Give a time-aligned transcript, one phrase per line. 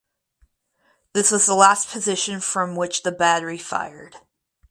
[1.13, 4.15] This was the last position from which the battery fired.